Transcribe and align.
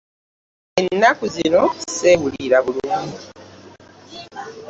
Ennaku 0.83 1.25
zino 1.35 1.63
seewulira 1.97 2.57
bulungi. 2.65 3.23